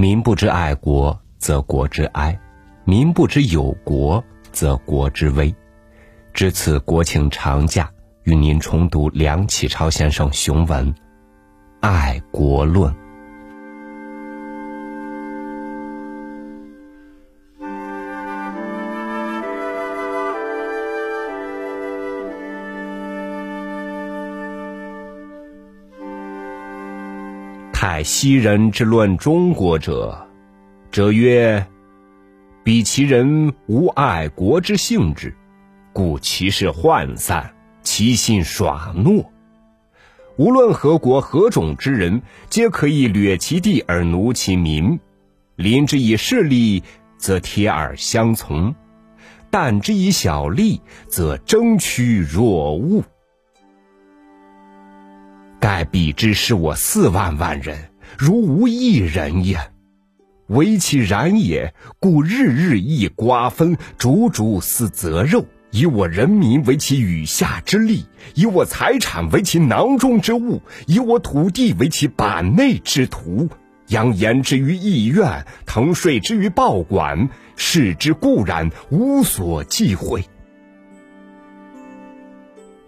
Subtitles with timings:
[0.00, 2.38] 民不知爱国，则国之哀；
[2.84, 4.22] 民不知有国，
[4.52, 5.52] 则国之危。
[6.32, 7.90] 值此国庆长假，
[8.22, 10.94] 与您重读梁启超先生雄文
[11.80, 12.92] 《爱国论》。
[27.98, 30.28] 太昔人之论中国者，
[30.92, 31.66] 者曰：
[32.62, 35.34] 彼其人无爱国之性质，
[35.92, 39.26] 故其事涣散，其心耍懦。
[40.36, 45.00] 无论何国何种之人，皆可以掠其地而奴其民。
[45.56, 46.84] 临之以势利，
[47.16, 48.74] 则贴耳相从；
[49.50, 53.02] 啖之以小利，则争趋若鹜。
[55.60, 59.58] 盖彼之是我四万万人，如无一人也。
[60.46, 73.48] 唯其然也，故日日益瓜分，逐逐思择肉，以我人民为其羽下之力，以我财产为其囊中之物，以我土地为其板内之土，
[73.88, 80.24] 扬言之于意院，腾税之于报馆，视之固然，无所忌讳。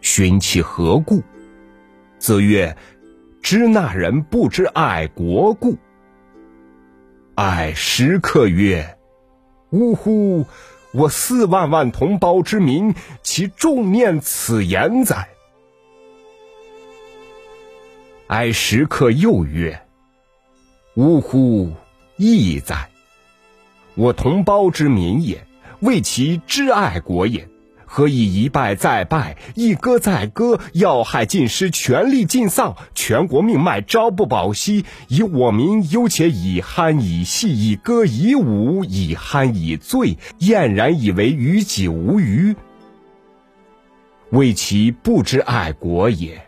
[0.01, 1.23] 寻其何故？
[2.21, 2.77] 则曰
[3.43, 5.77] ：“知那人不知爱国故。”
[7.35, 8.99] 爱时刻曰
[9.73, 10.45] ：“呜呼！
[10.93, 15.27] 我四万万同胞之民，其重念此言哉？”
[18.29, 19.81] 哀时刻又曰
[20.95, 21.73] ：“呜呼！
[22.17, 22.89] 亦哉！
[23.95, 25.45] 我同胞之民也，
[25.81, 27.45] 为其知爱国也。”
[27.93, 42.55] 何以一败再败，一割再割，要害尽失，权力尽丧，全国命脉朝不保夕，以我民忧且以酣以戏，以歌以舞，以酣以醉，晏然以为于己无余，
[44.31, 46.47] 为其不知爱国也。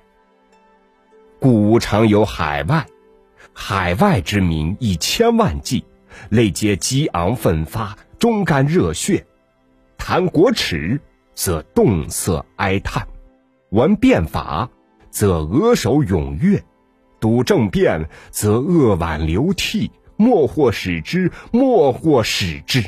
[1.40, 2.86] 故常有海外，
[3.52, 5.84] 海外之民以千万计，
[6.28, 9.26] 累皆激昂奋发，忠肝热血，
[9.98, 11.00] 谈国耻。
[11.34, 13.06] 则动色哀叹，
[13.70, 14.68] 闻变法，
[15.10, 16.60] 则额首踊跃；
[17.20, 19.90] 睹政变，则扼腕流涕。
[20.18, 22.84] 莫或使之，莫或使之。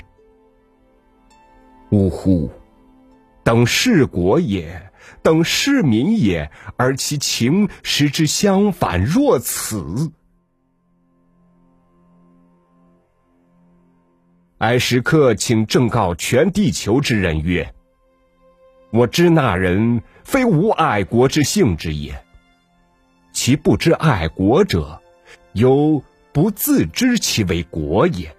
[1.91, 2.49] 呜呼！
[3.43, 10.13] 等事国也，等市民也，而其情实之相反，若此。
[14.59, 17.75] 哀时刻，请正告全地球之人曰。
[18.95, 22.23] 我知那人非无爱国之性之也。
[23.33, 25.03] 其不知爱国者，
[25.53, 26.01] 犹
[26.33, 28.33] 不自知其为国也。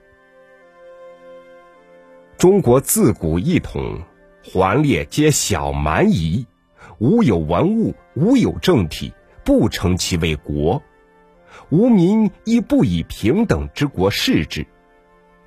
[2.38, 4.00] 中国自古一统，
[4.46, 6.48] 环列皆小蛮夷，
[7.00, 9.14] 无有文物，无有政体，
[9.44, 10.82] 不称其为国。
[11.68, 14.66] 无民亦不以平等之国视之，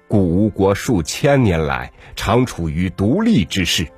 [0.06, 3.88] 故吴国数千年来常处于独立之势。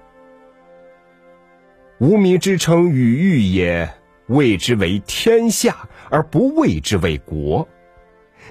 [2.01, 3.87] 无名之称与欲也，
[4.29, 7.69] 谓之为天下，而不谓之为国。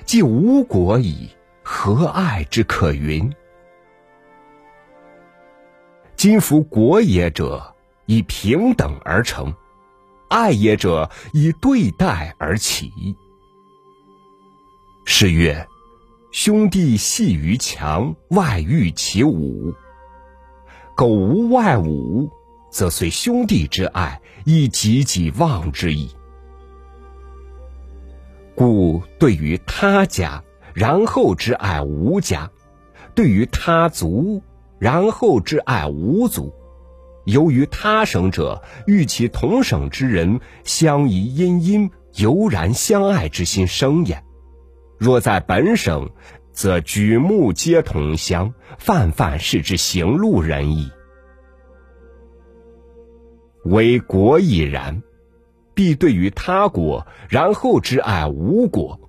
[0.06, 1.28] 既无国矣，
[1.64, 3.28] 何爱之可云？
[6.16, 9.52] 今夫国也者，以平等而成；
[10.30, 12.92] 爱也者，以对待而起。
[15.06, 15.68] 是曰：
[16.32, 19.74] 兄弟系于墙，外御其侮。
[20.96, 22.30] 苟无外侮。
[22.70, 26.10] 则随兄弟之爱，亦己己忘之矣。
[28.56, 30.44] 故对于他家，
[30.74, 32.50] 然后之爱吾家；
[33.16, 34.44] 对于他族，
[34.78, 36.54] 然后之爱吾族。
[37.26, 44.24] 由于他省者，欲其同省之人相宜殷殷，犹然相爱之心生焉。
[44.98, 46.10] 若在本省，
[46.52, 50.92] 则举目皆同乡，泛泛视之行路人矣。
[53.66, 55.02] 为国亦然，
[55.74, 59.00] 必对于他国，然后之爱吴国。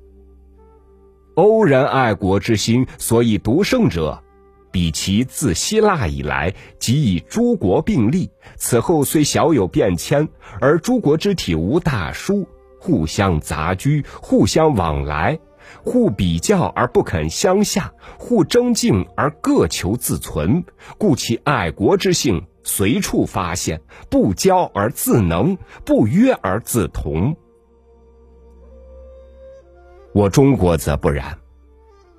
[1.35, 4.23] 欧人爱国之心，所以独胜者，
[4.71, 10.29] 比其自希腊以来即以诸国并立，此后虽小有变迁，
[10.61, 12.47] 而诸国之体无大殊，
[12.79, 15.39] 互相杂居，互相往来，
[15.83, 20.65] 互比较而不肯相下，互争竞而各求自存，
[20.99, 22.45] 故其爱国之性。
[22.63, 27.37] 随处发现，不教而自能，不约而自同。
[30.13, 31.39] 我中国则不然，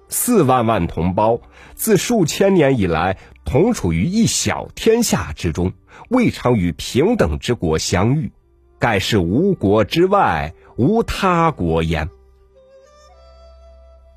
[0.07, 1.41] 四万万同胞
[1.75, 5.73] 自数千年以来同处于一小天下之中，
[6.09, 8.31] 未尝与平等之国相遇，
[8.79, 12.09] 盖是无国之外无他国焉。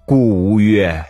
[0.07, 1.05] 故吾曰：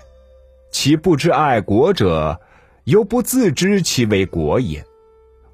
[0.73, 2.41] 其不知爱国者，
[2.85, 4.85] 犹不自知其为国也。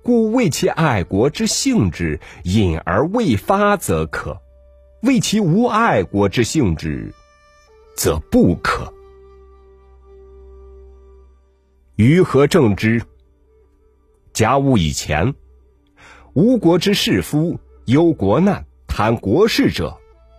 [0.03, 4.41] 故为其爱国之性质隐而未发，则可；
[5.03, 7.13] 为其无爱国之性质，
[7.97, 8.93] 则不可。
[11.97, 13.03] 于何正之？
[14.33, 15.35] 甲午以前，
[16.33, 19.99] 吴国之士夫忧国难、谈国事者，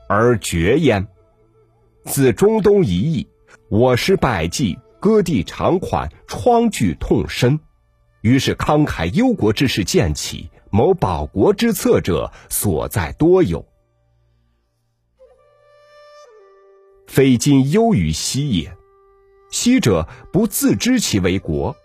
[0.10, 1.08] 而绝焉。
[2.06, 3.28] 自中东一役，
[3.70, 7.60] 我师百计，割地偿款，疮剧痛深。
[8.22, 13.66] 于是慷慨忧国之事渐起，谋保国之策者所在多有，
[17.08, 18.78] 非今忧于西也。
[19.50, 21.76] 昔者不自知其为国，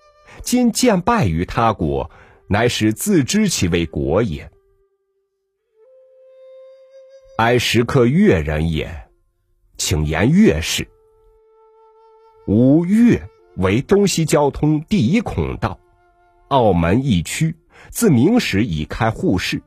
[0.43, 2.11] 今见败于他国，
[2.49, 4.53] 乃使自知其为国也。
[7.38, 9.09] 哀时刻越人也，
[9.77, 10.87] 请言越事。
[12.47, 15.81] 吾越为东西交通第一孔道，
[16.49, 17.57] 澳门一区
[17.91, 19.63] 自明时已开互市。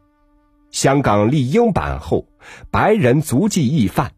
[0.71, 2.27] 香港立英版后，
[2.71, 4.11] 白人足迹易犯，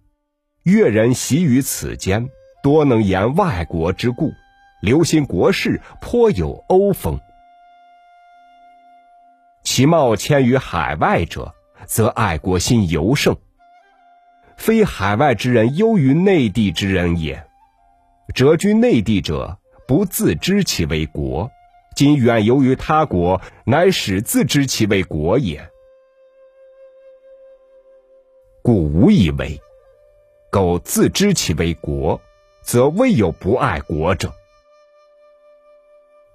[0.64, 2.30] 越人习于此间。
[2.64, 4.34] 多能言外国之故，
[4.82, 7.20] 留心国事，颇有欧风。
[9.64, 11.56] 其貌迁于海外者，
[11.86, 13.36] 则爱国心尤盛。
[14.58, 17.48] 非海外之人优于内地之人也。
[18.36, 21.50] 谪居内地者，不自知其为国；
[22.02, 25.70] 今远游于他国，乃使自知其为国也。
[28.64, 29.62] 故无以为，
[30.50, 32.20] 苟自知其为国。
[32.64, 34.34] 则未有不爱国者。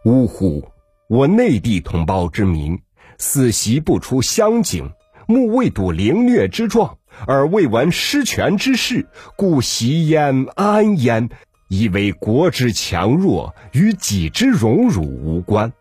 [0.04, 0.70] 呜呼！
[1.08, 2.80] 我内地同胞之民，
[3.18, 4.92] 死习不出乡井，
[5.26, 6.96] 目未睹凌虐之状，
[7.26, 11.28] 而未闻失权之事，故习焉安焉？
[11.68, 15.72] 以为国之强弱与己之荣辱无关，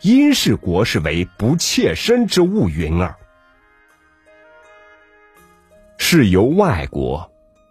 [0.00, 3.16] 因视国事为不切身之物云耳。
[5.98, 7.30] 是由外国。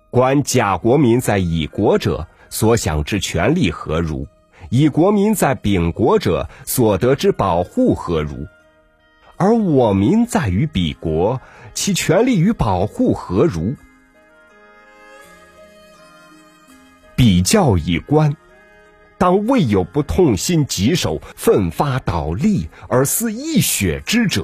[0.10, 4.28] 观甲国民在乙国者所享之权利何如？
[4.70, 8.48] 乙国民在丙国者所得之保护何如？
[9.38, 11.40] 而我民在于彼国，
[11.74, 13.76] 其权利与保护何如？
[17.22, 18.36] 比较以观，
[19.16, 24.44] 当未有不痛心疾首、奋发倒立而思一雪之者。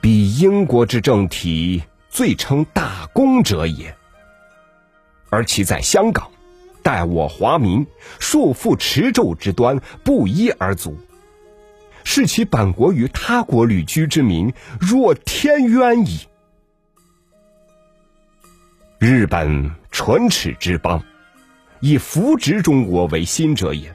[0.00, 1.80] 比英国之政体。
[2.08, 3.94] 最称大功者也，
[5.28, 6.28] 而其在香港，
[6.82, 7.86] 待我华民
[8.18, 10.98] 束缚持咒之端不一而足，
[12.02, 16.18] 是其本国与他国旅居之民若天渊矣。
[19.02, 21.02] 日本唇齿之邦，
[21.80, 23.90] 以扶植中国为心者也。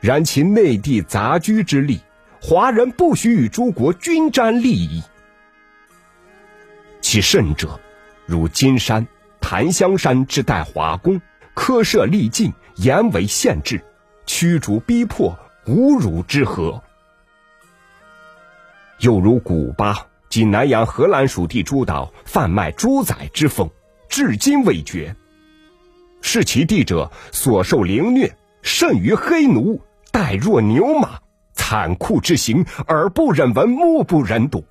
[0.00, 2.00] 然其内地杂居之利，
[2.42, 5.00] 华人不许与诸国均沾利益。
[7.00, 7.78] 其甚者，
[8.26, 9.06] 如金山、
[9.40, 11.22] 檀香山之代华工，
[11.54, 13.80] 苛设利禁，严为限制，
[14.26, 16.82] 驱逐逼迫，侮辱之何？
[18.98, 23.68] 又如古巴及南洋荷兰属地诸岛贩卖猪仔之风，
[24.08, 25.14] 至今未绝。
[26.22, 29.82] 是其地者所受凌虐，甚于黑奴，
[30.12, 31.18] 待若牛马，
[31.52, 34.64] 残酷之行，耳不忍闻，目不忍睹。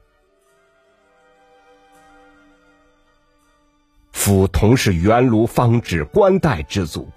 [4.13, 7.09] 夫同是元庐方止官带之族，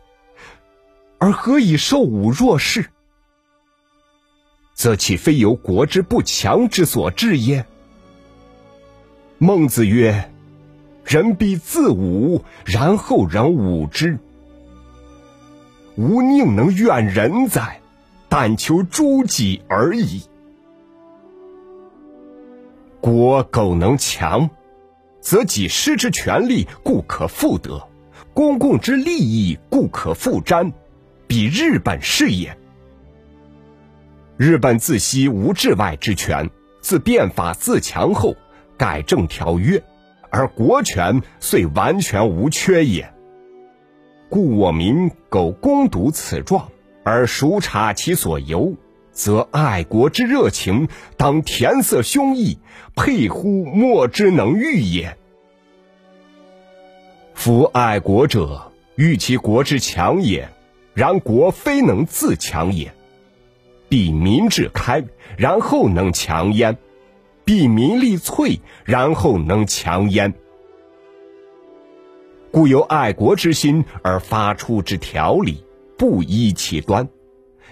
[1.19, 2.87] 而何以受侮若是？
[4.73, 7.67] 则岂非由国之不强之所致耶？
[9.43, 10.31] 孟子曰
[11.05, 14.21] ：“人必自侮，然后人侮之。
[15.97, 17.81] 吾宁能怨人哉？
[18.29, 20.23] 但求诸己而已。
[23.01, 24.49] 国苟能强。”
[25.21, 27.89] 则己失之权利，故可复得；
[28.33, 30.73] 公共之利益，故可复瞻。
[31.27, 32.57] 彼日本是也。
[34.37, 36.49] 日本自昔无治外之权，
[36.81, 38.37] 自变法自强后，
[38.83, 39.81] 改正条约，
[40.29, 43.15] 而国权遂完全无缺也。
[44.29, 46.69] 故我民苟攻读此状，
[47.05, 48.75] 而熟察其所由，
[49.13, 52.57] 则爱国之热情，当填塞胸臆，
[52.97, 55.17] 佩乎莫之能御也。
[57.35, 60.49] 夫爱国者，欲其国之强也，
[60.93, 62.89] 然国非能自强也；
[63.89, 65.05] 必民至开，
[65.39, 66.75] 然后能强焉；
[67.45, 70.33] 必民力粹，然后能强焉。
[72.51, 75.65] 故由爱国之心而发出之条理，
[75.97, 77.09] 不依其端。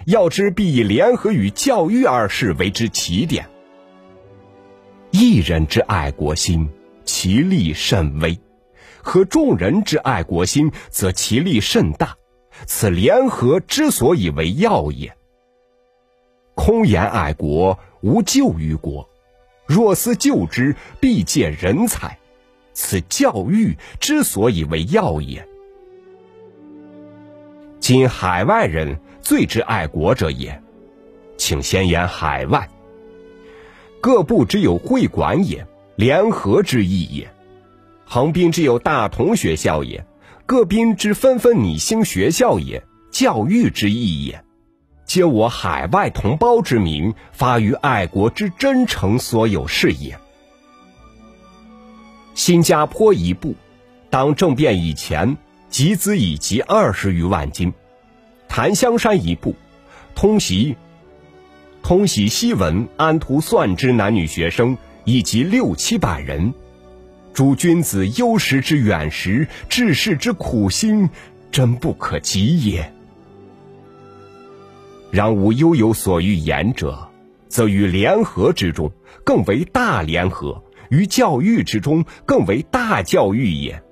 [0.06, 3.44] 要知必以联合与教育二事为之起点。
[5.10, 6.68] 一人之爱国心，
[7.04, 8.38] 其力甚微；
[9.02, 12.16] 和众人之爱国心，则其力甚大。
[12.66, 15.14] 此联合之所以为要也。
[16.54, 19.06] 空言爱国，无救于国；
[19.70, 22.18] 若思救之，必借人才。
[22.72, 25.46] 此教育之所以为要也。
[27.78, 30.60] 今海外人最之爱国者也，
[31.36, 32.68] 请先言海外。
[34.00, 37.28] 各部之有会馆也，联合之意也；
[38.04, 40.04] 横滨之有大同学校也，
[40.46, 44.44] 各兵之纷纷拟兴学校也，教育之意也。
[45.10, 50.16] 皆我海外同胞之民发于爱国之真诚所有事也。
[52.36, 53.56] 新加坡一部，
[54.08, 55.36] 当政变以前，
[55.68, 57.72] 集资已及二十余万金；
[58.48, 59.56] 檀香山一部，
[60.14, 60.76] 通习
[61.82, 66.54] 通习西文、安图算之男女学生，以及六七百人。
[67.34, 71.10] 诸君子忧时之远识，治世之苦心，
[71.50, 72.94] 真不可及也。
[75.10, 77.08] 然吾悠有所欲言者，
[77.48, 78.92] 则于联合之中，
[79.24, 80.62] 更为大联合。
[80.88, 83.82] 于教育之中，更为大教育也。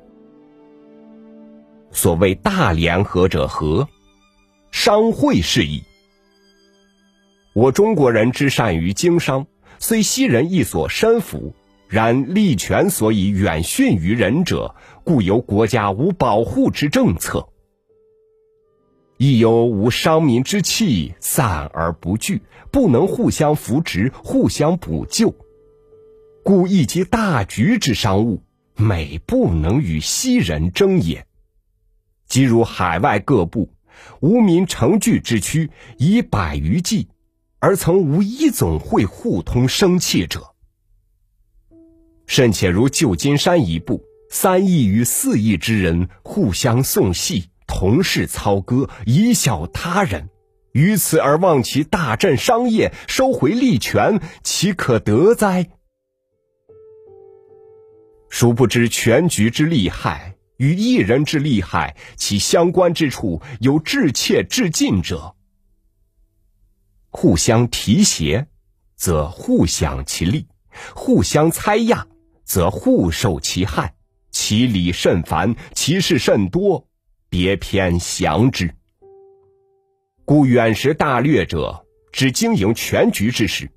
[1.93, 3.89] 所谓大联合者何？
[4.71, 5.83] 商会是矣。
[7.55, 9.47] 我中国人之善于经商，
[9.79, 11.55] 虽昔人亦所深服，
[11.89, 17.49] 然利权所以远逊于人者，故由国家无保护之政策，
[19.19, 25.35] 亦有无商民之气，散而不聚，不能互相扶持，互相补救。
[26.45, 28.45] 故一及大局之商务，
[28.77, 31.27] 美不能与西人争也。
[32.29, 33.73] 即如海外各部，
[34.21, 37.09] 无民成聚之区以百余计，
[37.59, 40.55] 而曾无一总会互通生气者。
[42.29, 50.31] 甚且如旧金山一部，三亿与四亿之人互相送戏，同事操戈，以小他人，
[50.73, 55.69] 于此而忘其大振商业，收回利权，岂可得哉？
[58.31, 65.37] 殊不知全局之利害与一人之利害，其相关之处有至切至近者。
[67.11, 68.49] 互相提携，
[68.97, 70.47] 则互享其利；
[70.95, 72.07] 互相猜压，
[72.45, 73.95] 则互受其害。
[74.31, 76.88] 其理甚繁，其事甚多，
[77.29, 78.75] 别偏详之。
[80.25, 83.71] 故远识大略者，只经营全局之事，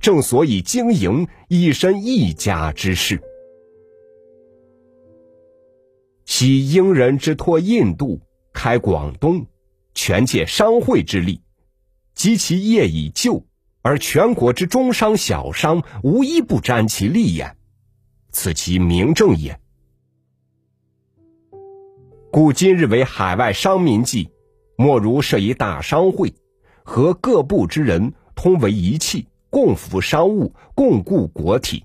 [0.00, 3.22] 正所以经营一身一家之事。
[6.26, 8.20] 昔英人之托印度
[8.52, 9.46] 开广东，
[9.94, 11.40] 全借商会之力，
[12.14, 13.46] 及其业已就，
[13.82, 17.56] 而全国之中商小商无一不沾其利也，
[18.30, 19.60] 此其名正也。
[22.34, 24.28] 故今日为海外商民计，
[24.76, 26.34] 莫如设一大商会，
[26.82, 31.84] 和各部之人通为一气，共扶商务，共固国体。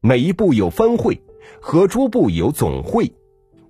[0.00, 1.22] 每一部有分会，
[1.60, 3.14] 和诸部有总会。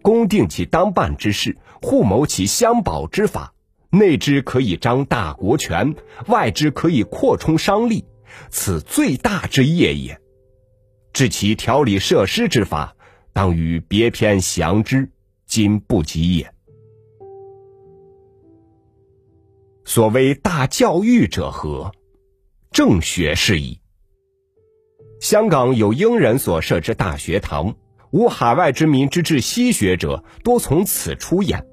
[0.01, 3.53] 公定其当办之事，互谋其相保之法。
[3.91, 5.95] 内之可以张大国权，
[6.29, 8.07] 外之可以扩充商力，
[8.49, 10.19] 此最大之业也。
[11.13, 12.97] 至其调理设施之法，
[13.35, 15.11] 当于别篇详之，
[15.47, 16.53] 今不及也。
[19.85, 21.93] 所谓大教育者何？
[22.71, 23.81] 正学是矣。
[25.21, 27.77] 香港有英人所设之大学堂。
[28.13, 31.67] 无海外之民之至西学者，多从此出焉。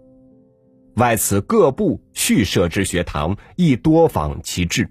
[0.96, 4.90] 外此各部续设之学堂，亦多仿其志。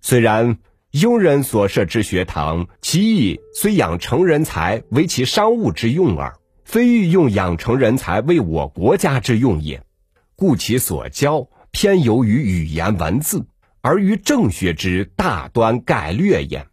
[0.00, 0.58] 虽然
[0.92, 9.82] 庸人所设之学堂，其意虽养成人才为其商务之用耳，非欲用养成人才为我国家之用也。
[10.36, 13.46] 故其所教偏由于语言文字，
[13.80, 16.66] 而于正学之大端概略焉。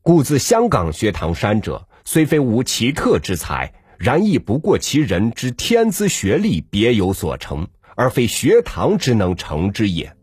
[0.00, 10.16] 故自香港学堂山者，虽非无奇特之才，然亦不过其人之天资学历别有所成，而非学堂之能成之也。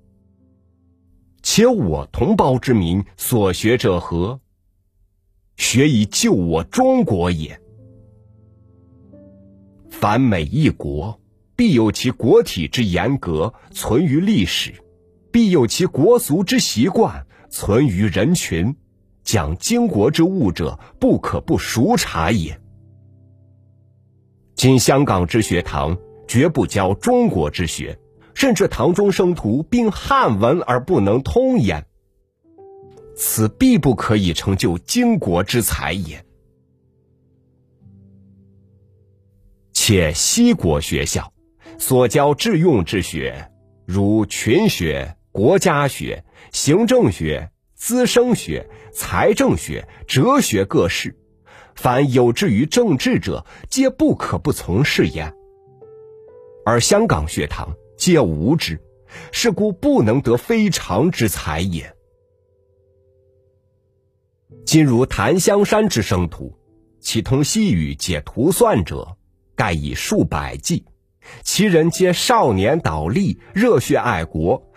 [1.43, 4.39] 且我同胞之民所学者何？
[5.55, 7.59] 学以救我中国也。
[10.03, 11.21] 凡每一国，
[11.55, 14.73] 必有其国体之严格存于历史，
[15.31, 18.75] 必有其国俗之习惯存于人群。
[19.23, 22.59] 讲经国之物者，不可不熟察也。
[24.55, 27.97] 今香港之学堂，绝不教中国之学，
[28.33, 31.85] 甚至堂中生徒并汉文而不能通焉。
[33.15, 36.25] 此必不可以成就经国之才也。
[39.85, 41.33] 且西国学校
[41.77, 43.51] 所教致用之学，
[43.85, 46.23] 如群学、国家学、
[46.53, 51.17] 行政学、资生学、财政学、哲学各式，
[51.75, 55.35] 凡有志于政治者，皆不可不从事焉。
[56.65, 58.81] 而香港学堂皆无之，
[59.33, 61.93] 是故不能得非常之才也。
[64.65, 66.57] 今如檀香山之生徒，
[67.01, 69.17] 其通西语、解图算者。
[69.63, 70.83] 盖以数百计，
[71.41, 74.73] 其人皆少年倒立，热血爱国，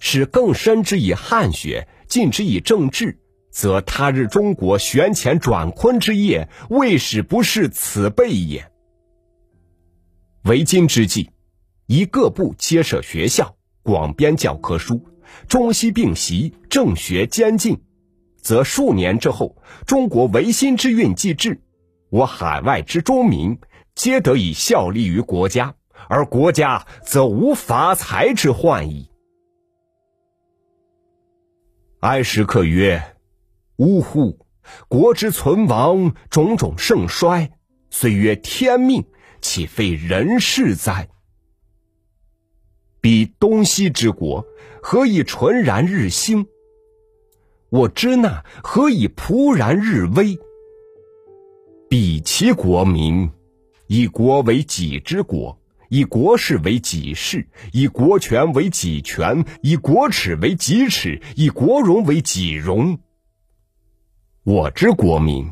[0.00, 3.20] 使更深之以汉血，尽之以政治，
[3.52, 8.72] 则他日中国旋乾转坤之业，未始不是此辈也。
[10.42, 11.30] 为今之计，
[11.86, 13.54] 宜各部皆设学校，
[13.84, 15.06] 广编教科书，
[15.46, 17.80] 中西并习，政学兼进，
[18.40, 21.60] 则数年之后，中国维新之运既至，
[22.10, 23.56] 我海外之中民。
[23.94, 25.74] 皆得以效力于国家，
[26.08, 29.10] 而国家则无伐财之患矣。
[32.00, 33.16] 哀时客曰
[33.76, 34.46] ：“呜呼！
[34.88, 37.52] 国之存亡，种种盛衰，
[37.90, 39.04] 虽曰天命，
[39.40, 41.08] 岂非人事哉？
[43.00, 44.46] 彼东西之国，
[44.82, 46.46] 何以纯然日兴？
[47.68, 50.38] 我之那何以仆然日危？
[51.88, 53.30] 彼其国民。”
[53.94, 62.98] 以国为己之国，以国事为己事，以国权为己权，以国耻为己耻，以国荣为己荣。
[64.44, 65.46] 我之国民，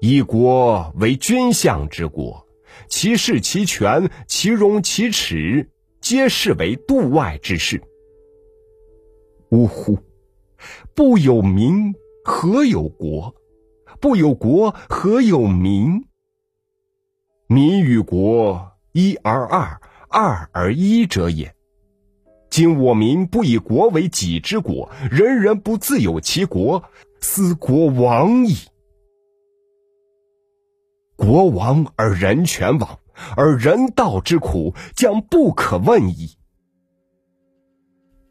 [0.00, 2.44] 以国为君相之国，
[2.88, 5.70] 其事其权其荣其耻，
[6.00, 7.80] 皆视为度外之事。
[9.50, 10.00] 呜呼！
[10.96, 11.94] 不有民，
[12.24, 13.36] 何有国？
[14.00, 16.06] 不有国，何有民？
[17.52, 21.54] 民与国，一而二，二而一者也。
[22.48, 26.82] 今我民不以国为己之国，人人不自有其国，
[27.20, 28.56] 斯国亡矣。
[31.14, 32.98] 国亡而人全亡，
[33.36, 36.38] 而人道之苦将不可问矣。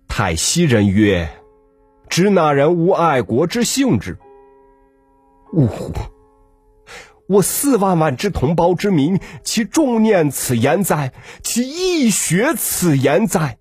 [0.08, 1.30] 太息人曰
[2.10, 4.18] ：“知那人无爱国之性质？”
[5.54, 5.94] 呜呼！
[7.32, 11.14] 我四万万之同胞之民，其重念此言哉？
[11.42, 13.58] 其义学此言哉？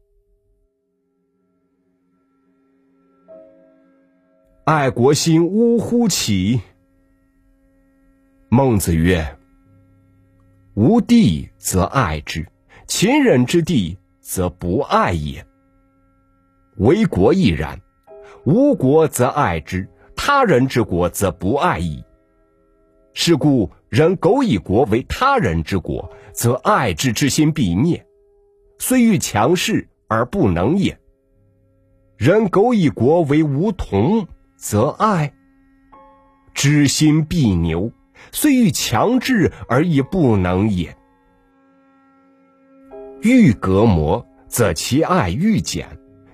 [4.64, 6.61] 爱国心呜呼起。
[8.48, 9.38] 孟子曰
[10.74, 12.48] ：“无地则爱之，
[12.88, 15.46] 秦人之地则不爱也。
[16.78, 17.80] 为国亦然，
[18.44, 22.02] 无国则爱之，他人之国则不爱矣。”
[23.22, 27.98] 是故，人苟以国为他人之国，则爱之之心必灭；
[28.78, 30.98] 虽欲强势而不能也。
[32.16, 35.35] 人苟以国为无同，则爱
[36.54, 37.92] 之心必牛；
[38.33, 40.96] 虽欲强制而亦不能也。
[43.20, 45.85] 欲隔膜，则其爱愈减；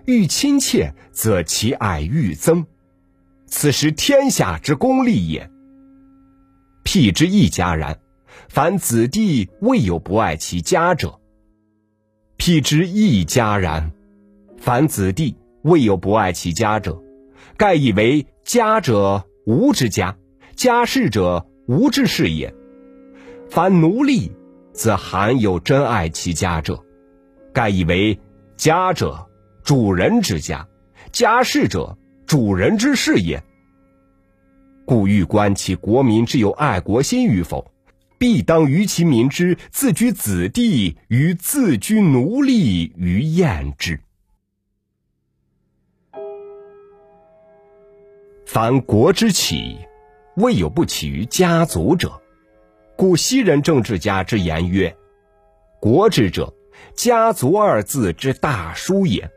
[0.04, 2.64] 欲亲切，则其爱愈增。
[3.48, 5.50] 此时天下之公利也。
[6.86, 7.98] 辟之一家然，
[8.48, 11.18] 凡子弟未有不爱其家者。
[12.36, 13.90] 辟之一家然，
[14.56, 17.02] 凡子弟未有不爱其家者，
[17.56, 20.16] 盖以为家者无之家，
[20.54, 22.54] 家事者无之事也。
[23.50, 24.30] 凡奴隶，
[24.72, 26.84] 则罕有真爱其家者，
[27.52, 28.16] 盖以为
[28.56, 29.26] 家者
[29.64, 30.68] 主人之家，
[31.10, 33.42] 家事者主人之事也。
[34.86, 37.72] 故欲观其国民之有爱国心与否，
[38.18, 44.00] 必当于其民之自居子弟与自居奴隶于验之。
[48.46, 49.76] 凡国之起，
[50.36, 52.22] 未有不起于家族者。
[52.96, 54.96] 故昔人政治家之言曰
[55.80, 56.54] ：“国之者，
[56.94, 59.28] 家族二字之大书也。”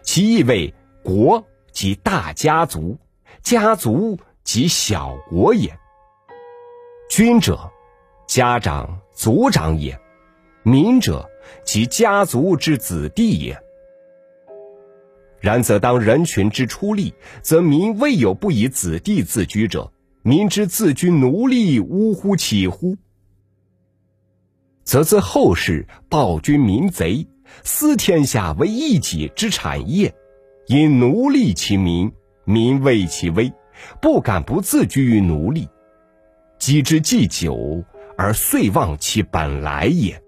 [0.00, 0.72] 其意为
[1.04, 2.96] 国即大家族，
[3.42, 4.18] 家族。
[4.52, 5.74] 及小国也。
[7.08, 7.72] 君者，
[8.26, 9.94] 家长、族长也；
[10.62, 11.26] 民者，
[11.64, 13.58] 其家族之子弟也。
[15.40, 19.90] 然则当人群之出力，则民未有不以子弟自居者。
[20.20, 22.98] 民之自居奴隶，呜呼岂乎？
[24.84, 27.26] 则自后世暴君民贼，
[27.64, 30.14] 私天下为一己之产业，
[30.66, 32.12] 因奴隶其民，
[32.44, 33.50] 民畏其威，
[34.00, 35.68] 不敢不自居于奴隶。
[36.58, 37.84] 积之既久，
[38.16, 40.22] 而遂忘其本来也。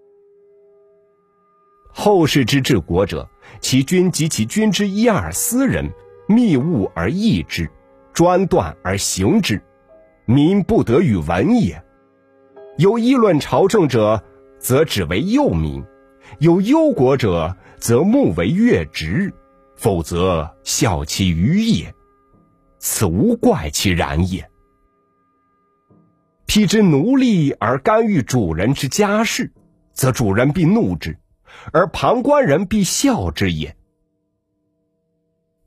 [1.92, 3.28] 后世之治国者，
[3.60, 5.88] 其君及其君之一二私人，
[6.26, 7.70] 密务而议之，
[8.12, 9.62] 专断而行之。
[10.24, 11.80] 民不得与闻也。
[12.78, 14.24] 有议论朝政者，
[14.58, 15.84] 则只为幼民；
[16.40, 19.30] 有忧国者，则目为越职；
[19.76, 21.93] 否则笑其愚也。
[22.86, 24.46] 此无怪其然也。
[26.44, 29.50] 辟之奴隶而干预主人之家事，
[29.94, 31.16] 则主人必怒之，
[31.72, 33.74] 而旁观人必笑之也。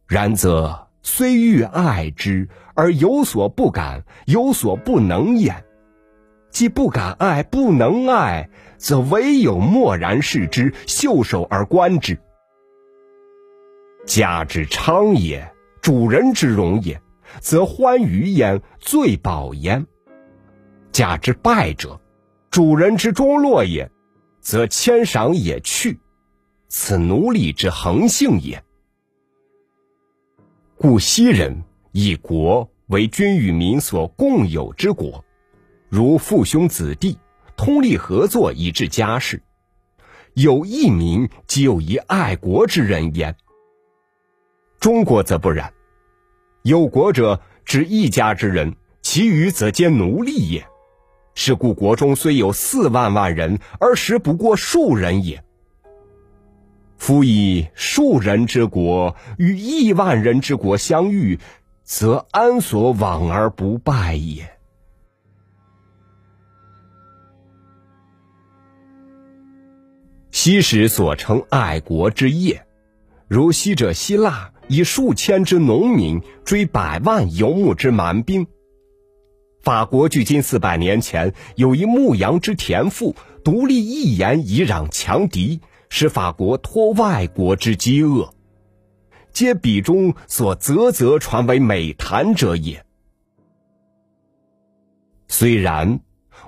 [0.08, 0.86] 然则。
[1.02, 5.64] 虽欲爱之，而有所不敢，有所不能也。
[6.50, 12.20] 既不敢爱，不能爱，则唯有默然视之，袖手而观之。
[14.06, 15.50] 家之昌也，
[15.82, 17.00] 主人之荣也，
[17.40, 19.86] 则欢愉焉，醉饱焉；
[20.92, 22.00] 假之败者，
[22.50, 23.92] 主人之中落也，
[24.42, 26.00] 则谦赏也去。
[26.70, 28.64] 此奴隶之恒性也。
[30.76, 35.24] 故昔人以国为君与民所共有之国，
[35.90, 37.18] 如父兄子弟
[37.56, 39.42] 通力合作以治家事，
[40.34, 43.36] 有一民即有一爱国之人焉。
[44.80, 45.74] 中国则不然，
[46.68, 50.68] 有国者指一家之人，其余则皆奴隶也。
[51.34, 55.42] 是故国中虽有四万万人，而实不过数人也。
[56.98, 61.40] 夫以数人之国与亿万人之国相遇，
[61.84, 64.58] 则安所往而不败也？
[70.32, 72.68] 昔时所称爱国之业，
[73.30, 78.46] 如昔者希腊以数千之农民追百万游牧之蛮兵；
[79.62, 85.62] 法国距今四百年前有一牧羊之田妇，独立一言以攘强敌。
[85.90, 88.34] 使法国脱外国之饥饿，
[89.32, 92.86] 皆笔中所啧啧传为美谈者也。
[95.30, 96.02] 虽然，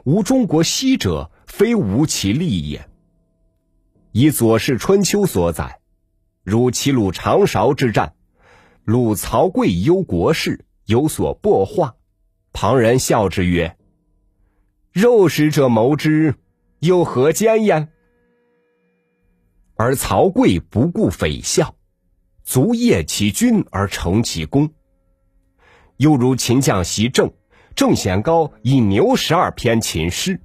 [0.03, 2.85] 吾中国西者，非无其利也。
[4.11, 5.78] 以《左氏春秋》所载，
[6.49, 8.15] 如齐鲁长勺之战，
[8.83, 11.93] 鲁曹刿忧国事，有所擘画，
[12.53, 13.77] 旁人笑之曰
[14.91, 16.33] ：“肉食者谋之，
[16.79, 17.89] 又何奸焉？”
[19.77, 21.75] 而曹刿不顾匪笑，
[22.43, 24.71] 卒业其君而成其功。
[25.97, 27.31] 又如秦将袭郑，
[27.75, 30.41] 郑显高以牛十二篇秦诗，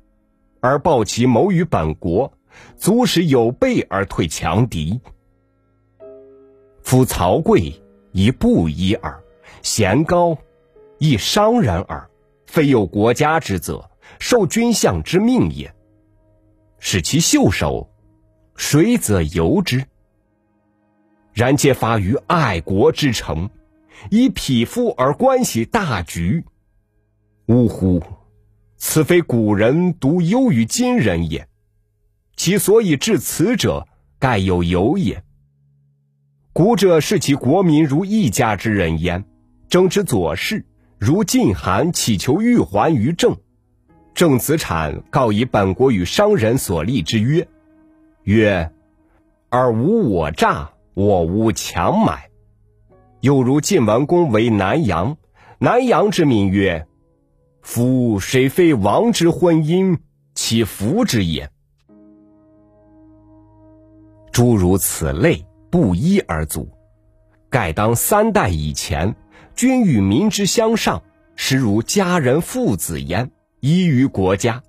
[0.60, 2.34] 而报其谋于本国，
[2.76, 5.00] 足使有备而退强敌。
[6.84, 7.74] 夫曹刿
[8.12, 9.18] 亦布衣耳，
[9.62, 10.36] 贤高
[10.98, 12.08] 亦商人耳，
[12.46, 15.74] 非有国家之责，受君相之命也。
[16.78, 17.90] 使其袖手。
[18.56, 19.84] 谁则由之？
[21.32, 23.50] 然皆发于爱国之诚，
[24.10, 26.44] 以匹夫而关系大局。
[27.46, 28.00] 呜呼！
[28.76, 31.48] 此非古人独优于今人也。
[32.36, 33.88] 其所以至此者，
[34.20, 35.24] 盖有由也。
[36.54, 39.24] 古者视其国民如一家之人焉，
[39.68, 40.64] 争之左氏，
[41.00, 43.36] 如晋韩乞求玉环于郑，
[44.14, 47.48] 郑子产告以本国与商人所立之约。
[48.22, 48.70] 曰
[49.50, 52.30] ：“尔无我诈，我无强买。
[53.20, 55.16] 又如晋文公为南阳，
[55.58, 56.86] 南阳之民曰
[57.62, 59.98] ：‘夫谁非王之婚姻，
[60.36, 61.50] 其福之也。’
[64.30, 66.68] 诸如此类，不一而足。
[67.50, 69.16] 盖当三代以前，
[69.56, 71.02] 君与民之相上，
[71.34, 74.62] 实如家人父子焉，依于国家，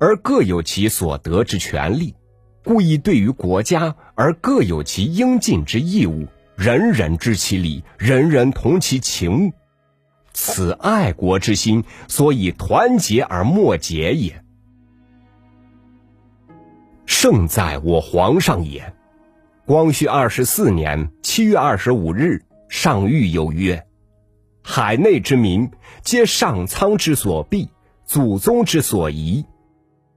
[0.00, 2.16] 而各有其所得之权利。”
[2.64, 9.52] 故意对于国家而各有其应尽之义务，人人知其理，人人同其情，
[10.32, 14.42] 此爱国之心，所以团结而莫结也。
[17.06, 18.92] 胜在我皇上也。
[19.66, 23.86] 光绪二十四年七月二十五日，上谕有曰
[24.62, 25.70] ：“海内之民，
[26.02, 27.70] 皆上苍之所庇，
[28.04, 29.46] 祖宗之所宜。”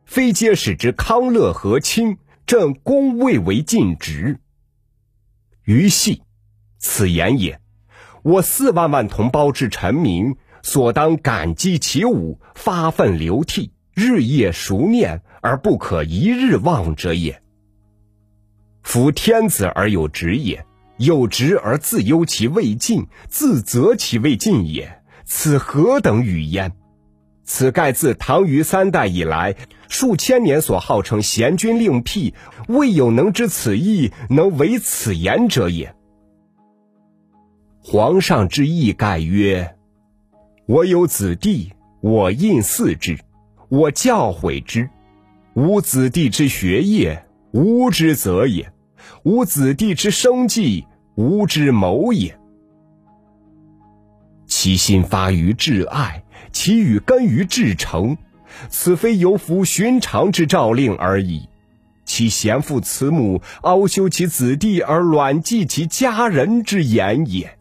[0.03, 4.41] 非皆使之康乐和亲，朕公未为尽职。
[5.63, 6.23] 于系，
[6.77, 7.61] 此言也。
[8.23, 17.41] 我四万万同胞之臣民，所当感激其武，发愤流涕，日夜熟念，而不可一日忘者也。
[18.87, 26.71] 夫天子而有职也，有职而自忧其未尽，自责其未尽也，此何等语焉？
[27.43, 29.57] 此盖自唐虞三代以来，
[29.89, 32.33] 数千年所号称贤君令辟，
[32.69, 35.93] 未有能知此意，能为此言者也。
[37.83, 39.75] 皇上之意盖曰：
[40.65, 43.19] 我有子弟，我印祀之，
[43.67, 44.89] 我教诲之。
[45.55, 48.63] 吾子弟之学业，吾之责也；
[49.23, 52.37] 吾子弟之生计，吾之谋也。
[54.45, 58.17] 其心发于挚爱，其语根于至诚，
[58.69, 61.47] 此非有夫寻常之诏令而已。
[62.05, 67.57] 其贤父慈母，凹修其子弟而卵祭其家人之言也。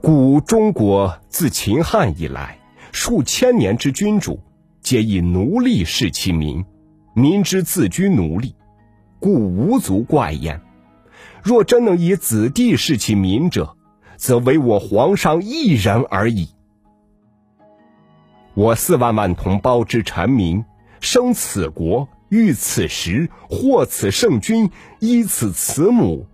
[0.00, 2.58] 古中国自秦汉以来，
[2.92, 4.38] 数千年之君主，
[4.80, 6.64] 皆以奴隶视其民，
[7.16, 8.56] 民之自居奴隶，
[9.20, 10.60] 故无足怪焉。
[11.44, 13.76] 若真能以子弟视其民者，
[14.16, 16.48] 则唯我皇上一人而已。
[18.54, 20.64] 我四万万同胞之臣民，
[21.00, 26.26] 生此国，遇此时，获此圣君，依此慈母，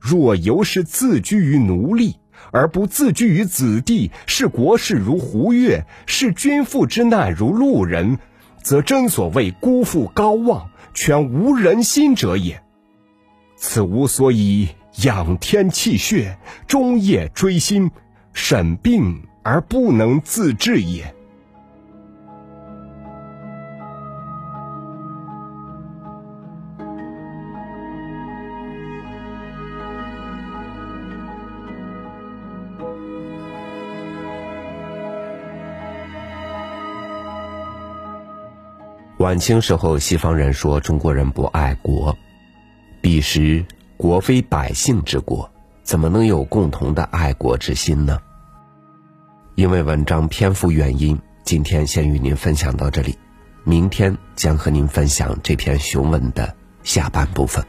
[0.00, 2.16] 若犹是自居于奴隶。
[2.52, 8.18] 而不自居于子弟，视国事如胡越，视君父之难如路人，
[8.64, 12.62] 则真所谓辜负高望，全无人心者也。
[13.56, 14.70] 此无所以
[15.04, 17.90] 仰天泣血，终夜追心，
[18.32, 21.13] 审病而不能自治也。
[39.24, 42.14] 晚清时候，西方人说中国人不爱国。
[43.00, 43.64] 彼时
[43.96, 45.50] 国非百姓之国，
[45.82, 48.20] 怎么能有共同的爱国之心呢？
[49.54, 53.16] 因为文章篇幅原因，今天先与您分享到这里，
[53.64, 57.64] 明天将和您分享这篇雄文的下半部分。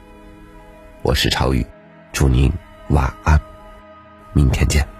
[1.03, 1.65] 我是超宇，
[2.11, 2.51] 祝您
[2.89, 3.39] 晚安，
[4.33, 4.94] 明天见。